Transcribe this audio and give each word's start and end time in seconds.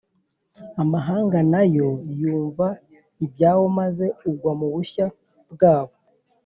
Amahanga 0.81 1.39
na 1.53 1.61
yo 1.75 1.89
yumva 2.19 2.65
ibyawo 3.25 3.65
maze 3.79 4.05
ugwa 4.29 4.51
mu 4.59 4.67
bushya 4.73 5.05
bwabo 5.53 5.93